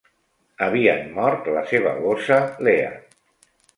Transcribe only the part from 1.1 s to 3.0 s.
mort la seva gossa Lea.